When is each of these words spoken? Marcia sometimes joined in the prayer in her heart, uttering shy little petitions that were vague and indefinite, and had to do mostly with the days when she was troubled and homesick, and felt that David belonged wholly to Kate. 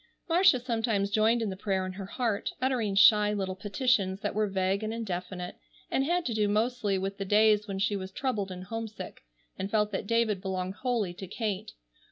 Marcia 0.27 0.59
sometimes 0.59 1.11
joined 1.11 1.43
in 1.43 1.51
the 1.51 1.55
prayer 1.55 1.85
in 1.85 1.91
her 1.93 2.07
heart, 2.07 2.51
uttering 2.59 2.95
shy 2.95 3.31
little 3.33 3.53
petitions 3.55 4.19
that 4.21 4.33
were 4.33 4.47
vague 4.47 4.81
and 4.81 4.91
indefinite, 4.95 5.57
and 5.91 6.05
had 6.05 6.25
to 6.25 6.33
do 6.33 6.47
mostly 6.47 6.97
with 6.97 7.19
the 7.19 7.23
days 7.23 7.67
when 7.67 7.77
she 7.77 7.95
was 7.95 8.11
troubled 8.11 8.49
and 8.49 8.63
homesick, 8.63 9.21
and 9.59 9.69
felt 9.69 9.91
that 9.91 10.07
David 10.07 10.41
belonged 10.41 10.73
wholly 10.73 11.13
to 11.13 11.27
Kate. 11.27 11.73